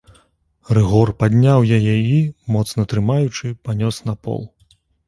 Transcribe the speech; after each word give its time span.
Рыгор 0.77 1.11
падняў 1.19 1.67
яе 1.77 1.95
і, 2.15 2.17
моцна 2.57 2.89
трымаючы, 2.95 3.57
панёс 3.69 4.05
на 4.11 4.23
пол. 4.27 4.43